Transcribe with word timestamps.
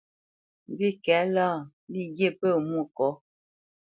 Mbîkɛ̌lâ, 0.69 1.47
lî 1.91 2.01
ghye 2.15 2.29
pə̂ 2.39 2.51
Mwôkɔ̌. 2.67 3.11